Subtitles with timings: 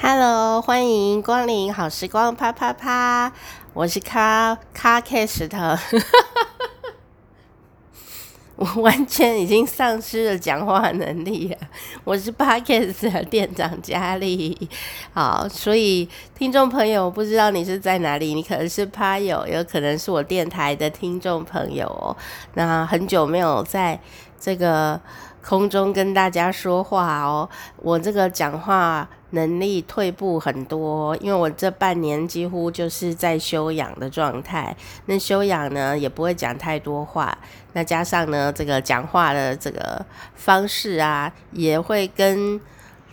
[0.00, 3.32] Hello，欢迎光临好时光啪啪啪，
[3.72, 5.48] 我是卡卡 cast，
[8.56, 11.56] 我完全已经丧失了讲话能力。
[12.04, 14.68] 我是 Podcast 的店长佳丽，
[15.12, 22.16] 好，所以听众朋友不知道你是在哪里，你可能是趴友，有可能是我电台的听众朋友哦。
[22.54, 24.00] 那很久没有在
[24.40, 25.00] 这个
[25.44, 29.08] 空中跟大家说话哦，我这个讲话。
[29.32, 34.76] 能力退步很多，因为我这半年几乎就是在休养的状态。
[35.06, 37.36] 那休养呢，也不会讲太多话。
[37.72, 40.04] 那加上呢，这个讲话的这个
[40.34, 42.60] 方式啊，也会跟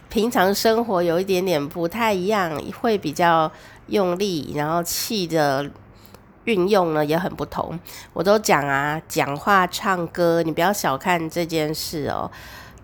[0.10, 2.52] 平常生活有一点点不太一样，
[2.82, 3.50] 会比较
[3.88, 5.72] 用力，然后气的
[6.44, 7.80] 运用呢也很不同。
[8.12, 12.30] 我都讲啊，讲话、唱歌，你不要小看这件事哦。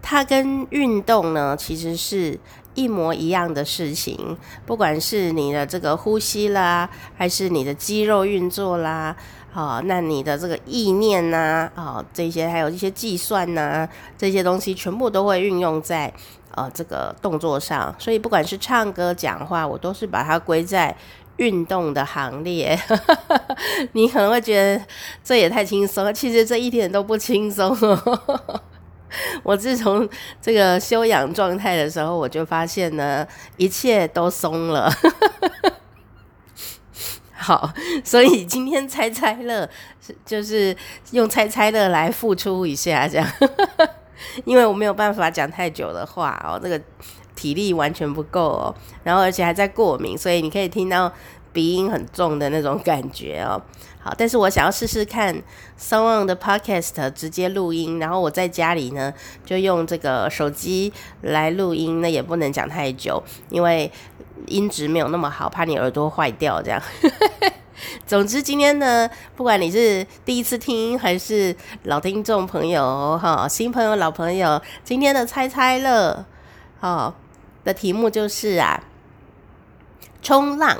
[0.02, 2.40] 它跟运动呢，其实是。
[2.76, 9.16] 一模一样的事情，不管是你的这个呼吸啦，还是你的肌肉运作啦，
[9.52, 16.14] 好、哦，那你的这个意念呐，啊、哦，这些还有一些计算呐，这些东西全部都会运用在
[16.54, 17.96] 呃这个动作上。
[17.98, 20.96] 所以不管是唱歌、讲话，我都是把它归在
[21.38, 22.78] 运动的行列。
[23.94, 24.86] 你可能会觉得
[25.24, 28.62] 这也太轻松，其实这一点都不轻松哦。
[29.44, 30.08] 我自从
[30.42, 34.92] 这个休养状态的时候，我就发现呢，一切都松了。
[37.38, 37.72] 好，
[38.04, 39.70] 所以今天猜猜乐
[40.26, 40.76] 就是
[41.12, 43.28] 用猜猜乐来付出一下，这样，
[44.46, 46.82] 因为我没有办法讲太久的话哦，这个
[47.36, 51.12] 体力完全不够哦，然后而且还在过敏，所以你可以听到
[51.56, 53.62] 鼻音很重的那种感觉哦。
[54.04, 55.34] 好，但是我想要试试看
[55.80, 59.12] SoundOn 的 Podcast 直接录音，然后我在家里呢
[59.46, 63.90] 就用这个手机来录音，那也不能讲太久，因为
[64.48, 66.80] 音质没有那么好，怕你耳朵坏掉这样。
[68.06, 76.26] 总之今天呢，不管你是第一次听还是老听众朋友哈，新朋友老朋友，今天的猜猜乐，
[76.80, 77.12] 哦，
[77.64, 78.84] 的题目就是啊，
[80.22, 80.78] 冲浪。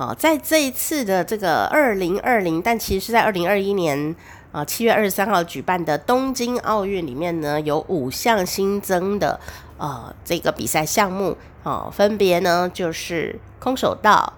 [0.00, 4.16] 啊，在这一次的这个二零二零，但其实是在二零二一年
[4.50, 9.38] 啊七月二十三号举办的东京奥运里面呢，有五项新增的
[9.76, 14.32] 呃这个比赛项目啊，分别呢就是空手道、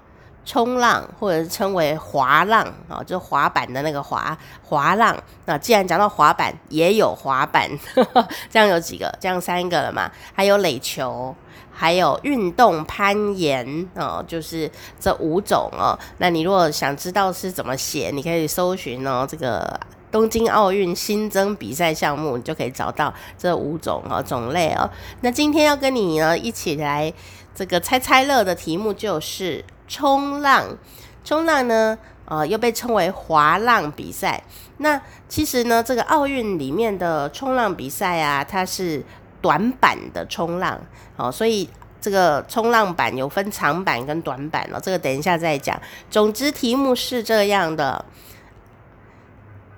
[0.45, 5.17] 冲浪，或者称为滑浪啊、哦，就滑板的那个滑滑浪。
[5.45, 9.13] 那既然讲到滑板，也有滑板，呵 呵这样有几个？
[9.21, 10.11] 这样三个了嘛？
[10.35, 11.35] 还有垒球。
[11.75, 14.71] 还有运动攀岩哦，就是
[15.01, 15.99] 这五种哦。
[16.19, 19.81] 那你如果想知道是怎么写，你可以搜寻哦，这个
[20.13, 24.89] 东京奥运新增比赛项目，你就可以找到这五种哦种类哦。
[25.23, 27.13] 那今天要跟你呢一起来
[27.53, 30.79] 这个猜猜乐的题目就是冲浪。
[31.25, 34.45] 冲浪呢，呃，又被称为滑浪比赛。
[34.77, 39.03] 那其实呢，这个奥运里面的冲浪比赛啊，它是。
[39.43, 40.81] 短板的冲浪，
[41.17, 41.69] 哦，所以
[42.01, 45.77] 这个冲浪板有分长板跟短板哦，这个等一下再讲。
[46.09, 48.05] 总之题目是这样的：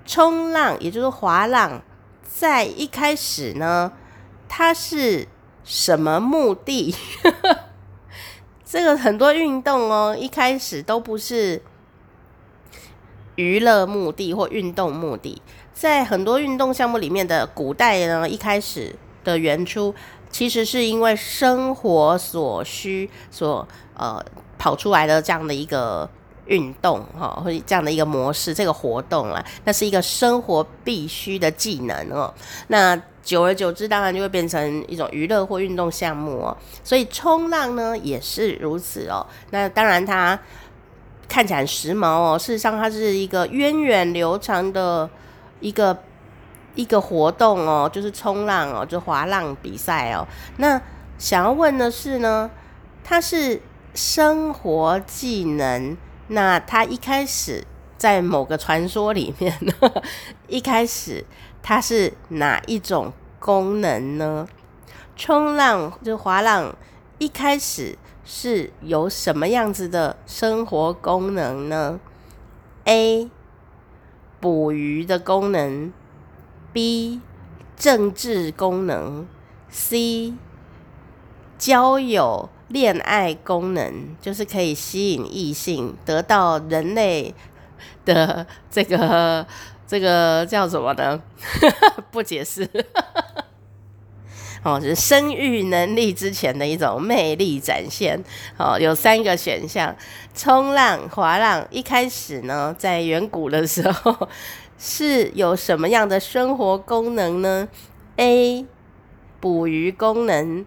[0.05, 1.81] 冲浪，也就是滑浪，
[2.23, 3.91] 在一开始呢，
[4.47, 5.27] 它是
[5.63, 6.95] 什么目的？
[8.63, 11.61] 这个很多运动哦，一开始都不是
[13.35, 15.41] 娱乐目的或运动目的，
[15.73, 18.95] 在很多运动项目里面的古代呢，一开始。
[19.25, 19.91] 的原初
[20.29, 24.23] 其实是因为生活所需所呃
[24.59, 26.07] 跑出来的这样的一个
[26.45, 32.33] 运动哈，或者这样的一个模式，这个活动啊，那是一个生活必须的技能哦。
[32.67, 36.57] 那久而久之，当然就会变成一种娱乐或运动项目哦。
[36.83, 39.25] 所以冲浪呢也是如此哦。
[39.51, 40.39] 那当然它
[41.27, 45.09] 看起来很时髦哦，事实上它是一个源远流长的
[45.59, 45.97] 一个。
[46.75, 50.27] 一个活动哦，就是冲浪哦，就滑浪比赛哦。
[50.57, 50.81] 那
[51.17, 52.51] 想要问的是呢，
[53.01, 53.61] 它是
[53.93, 55.95] 生活技能，
[56.27, 57.63] 那它一开始
[57.97, 59.73] 在某个传说里面呢，
[60.47, 61.25] 一开始
[61.61, 64.47] 它是哪一种功能呢？
[65.15, 66.75] 冲浪就滑浪，
[67.19, 71.99] 一开始是有什么样子的生活功能呢
[72.85, 73.29] ？A.
[74.39, 75.93] 捕鱼的功能。
[76.73, 77.21] B
[77.77, 79.25] 政治功能
[79.69, 80.33] ，C
[81.57, 87.33] 交友恋爱功能，就是可以吸引异性，得到人类
[88.03, 89.45] 的这个
[89.87, 91.21] 这个叫什么呢？
[92.11, 92.67] 不解释。
[94.63, 98.19] 哦，就是生育能力之前的一种魅力展现。
[98.57, 99.95] 哦，有三个选项：
[100.33, 101.67] 冲浪、滑浪。
[101.69, 104.27] 一开始呢，在远古的时候
[104.79, 107.67] 是有什么样的生活功能呢
[108.15, 108.65] ？A.
[109.39, 110.65] 捕鱼功能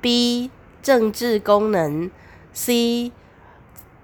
[0.00, 0.50] ；B.
[0.82, 2.10] 政治功能
[2.54, 3.12] ；C.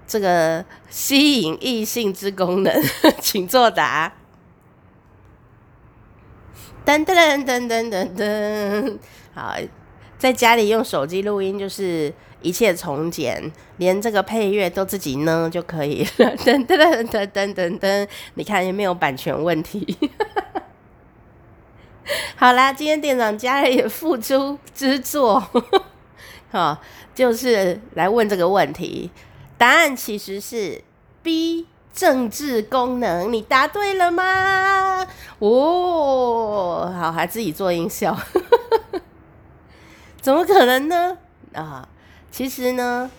[0.07, 2.73] 这个吸引异性之功能。
[3.19, 4.13] 请作答。
[6.85, 8.97] 噔噔噔噔噔噔，
[9.33, 9.55] 好，
[10.17, 16.37] 在家里用手机录音就是一切从简，连这个配乐都自己呢就可以了。
[16.37, 19.97] 噔 噔噔噔噔噔噔，你看有没有版权问题？
[22.37, 25.43] 好啦，今天店长家里也付出之作，
[26.51, 26.77] 好，
[27.13, 29.11] 就是来问这个问题，
[29.57, 30.83] 答案其实是
[31.21, 31.67] B。
[31.93, 35.03] 政治功能，你答对了吗？
[35.39, 38.15] 哦，好，还自己做音效，
[40.21, 41.17] 怎么可能呢？
[41.55, 41.89] 啊，
[42.29, 43.09] 其实呢，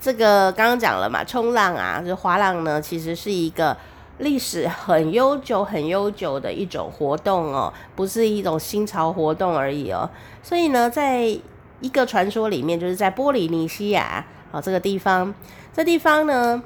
[0.00, 3.76] 这个刚刚讲了嘛，冲浪啊，就滑浪呢，其实是一个
[4.18, 10.10] 历史很悠久、很悠久的一种活动哦，不是一种新潮活动而已哦。
[10.42, 11.38] 所以呢，在
[11.80, 15.34] 一个传说里面，就是在波利尼西亚啊这个地方，
[15.72, 16.62] 这地方呢。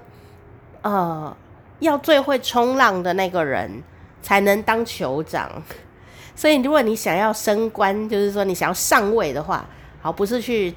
[0.82, 1.34] 呃，
[1.78, 3.82] 要最会冲浪的那个人
[4.20, 5.50] 才能当酋长。
[6.36, 9.64] 所以，如果你想要升官，就是说你想要上位的话，
[10.02, 10.74] 好，不是去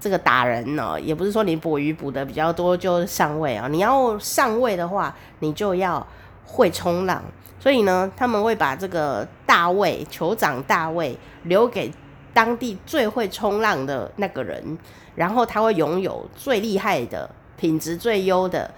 [0.00, 3.68] 这个打人哦，也不是说你捕鱼捕的比较多就上位啊。
[3.68, 6.04] 你要上位的话，你就要
[6.44, 7.22] 会冲浪。
[7.60, 11.92] 所以呢，他们会把这个大位酋长大位留给
[12.34, 14.76] 当地最会冲浪的那个人，
[15.14, 18.70] 然后他会拥有最厉害的品质最优的。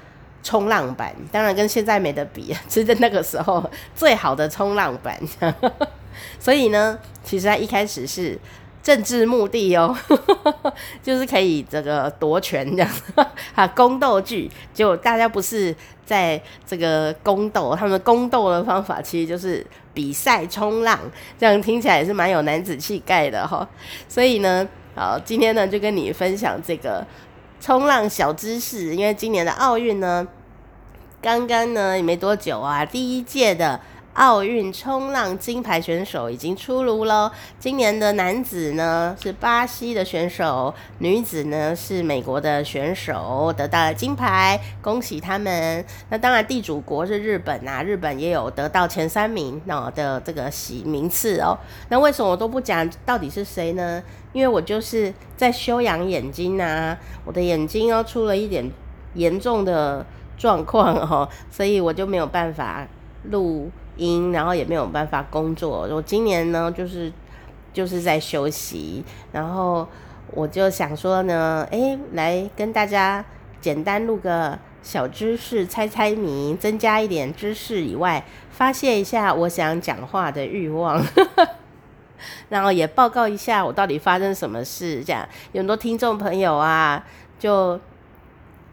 [0.43, 5.21] 冲浪板当然跟现在没得比， 其实那个时候最好的冲浪板。
[6.39, 8.39] 所以呢，其实他一开始是
[8.81, 9.93] 政治目的哦，
[11.03, 12.89] 就是可以这个夺权这样
[13.57, 14.49] 啊，宫斗剧。
[14.73, 15.75] 结果大家不是
[16.05, 21.01] 在这个宫斗，他们宫斗的方法其实就是比赛冲浪，
[21.39, 23.67] 这样听起来也是蛮有男子气概的哈。
[24.07, 27.05] 所以呢，好，今天呢就跟你分享这个
[27.59, 30.29] 冲浪小知识，因为今年的奥运呢。
[31.23, 33.81] 刚刚呢也没多久啊，第一届的
[34.17, 37.31] 奥运冲浪金牌选手已经出炉喽。
[37.59, 45.85] 今年的男子呢是巴西的选手，女子呢是美国的选手，得到了金牌，恭喜他们。
[46.09, 51.59] 那当然地主国是日本啊，日本也有得到前三名哦的这个喜名次哦。
[51.91, 54.03] 那为什么我都不讲到底是谁呢？
[54.33, 56.97] 因为我就是在休养眼睛啊，
[57.27, 58.71] 我的眼睛哦出了一点
[59.13, 60.05] 严重的。
[60.39, 62.87] 状况哦，所以我就没有办法
[63.31, 65.89] 录音，然后也没有办法工作。
[65.91, 67.13] 我今年呢，就是
[67.73, 69.87] 就是在休息，然后
[70.33, 73.25] 我就想说呢，诶，来跟大家
[73.61, 81.03] 简单录个小知识，猜猜谜，增加一点知识以外，发泄一下我想讲话的欲望，
[82.49, 85.03] 然后也报告一下我到底发生什么事。
[85.05, 87.05] 这样有很多听众朋友啊，
[87.39, 87.81] 就。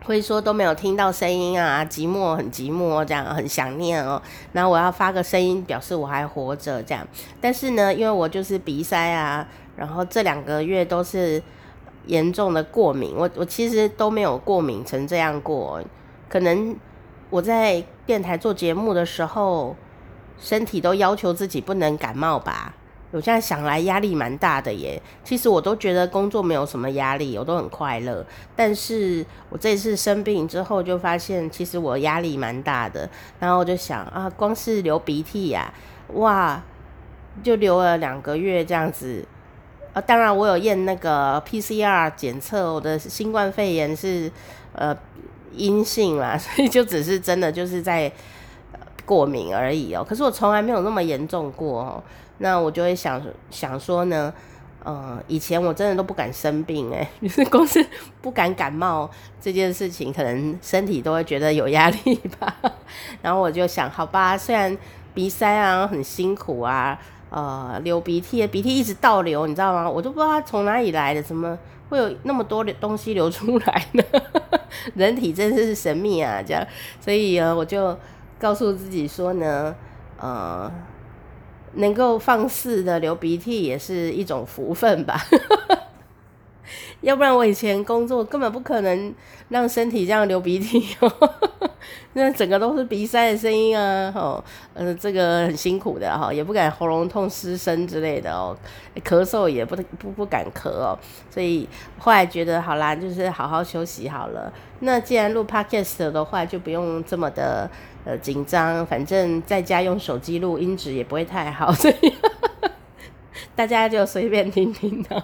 [0.03, 4.21] 会说都没有听到声音啊，寂寞很寂寞，这样很想念哦。
[4.51, 7.07] 然后我要发个声音表示我还活着，这样。
[7.39, 9.47] 但是呢，因为我就是鼻塞啊，
[9.77, 11.41] 然后这两个月都是
[12.07, 13.13] 严重的过敏。
[13.15, 15.81] 我我其实都没有过敏成这样过，
[16.28, 16.75] 可能
[17.30, 19.75] 我在电台做节目的时候，
[20.37, 22.75] 身体都要求自己不能感冒吧。
[23.13, 28.25] 我现在想来压力蛮大的耶，其实我都觉得工作没有什么压力，我都很快乐。
[28.55, 33.07] 但是我这次生病之后，就发现其实我压力蛮大的。
[33.39, 35.71] 然后我就想啊，光是流鼻涕呀，
[36.15, 36.59] 哇，
[37.43, 39.23] 就流了两个月这样子。
[39.93, 44.31] 啊，当然我有验那个 PCR 检测，我的新冠肺炎是
[44.73, 44.97] 呃
[45.53, 48.11] 阴性啦，所以就只是真的就是在
[49.06, 50.06] 过敏而已哦。
[50.07, 52.04] 可是我从来没有那么严重过哦。
[52.40, 54.33] 那我就会想想说呢，
[54.83, 57.86] 呃，以前我真的都不敢生病，欸，诶， 就是光是
[58.22, 62.56] 不敢感冒这件事情，可能身体都会觉得有压力吧。
[63.22, 64.76] 然后我就想，好吧，虽然
[65.14, 69.90] 鼻塞啊很辛苦啊，呃，流鼻涕，鼻涕一直倒流，你知道吗？
[69.90, 71.57] 我都不知道它从哪里来的，怎么
[71.90, 74.04] 会有那么多的东西流出来呢？
[74.95, 76.66] 人体真是神秘啊，这样，
[77.00, 77.98] 所以呃，我就
[78.44, 79.73] 告诉自己说呢，
[80.19, 80.69] 呃。
[81.76, 85.19] 能够放肆的流鼻涕也是一种福分吧，
[87.02, 89.12] 要不然我以前工作根本不可能
[89.50, 91.12] 让身体这样流鼻涕哦。
[92.13, 98.56] 那整个都是鼻塞的声音啊，吼，呃，这个很辛苦的哈，也不敢喉咙痛失声之类的哦，
[99.04, 100.97] 咳嗽也不不不敢咳哦，
[101.30, 104.52] 所以后来觉得好啦，就是好好休息好了。
[104.80, 107.69] 那既然录 podcast 的话，就不用这么的
[108.06, 112.13] 呃紧张，反正在家用手机录音质也不会太好， 所以
[113.56, 115.23] 大家就随便听听的。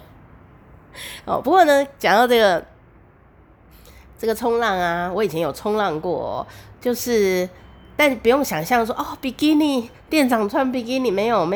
[1.25, 2.65] 哦，不过呢，讲到这个。
[4.19, 6.45] 这个冲浪啊，我以前有冲浪过，
[6.81, 7.47] 就是，
[7.95, 11.47] 但不用想象说哦，比基尼店长穿比基尼没有没